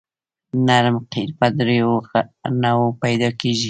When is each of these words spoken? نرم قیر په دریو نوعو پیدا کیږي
نرم 0.67 0.97
قیر 1.11 1.29
په 1.39 1.47
دریو 1.57 1.93
نوعو 2.61 2.87
پیدا 3.03 3.29
کیږي 3.39 3.59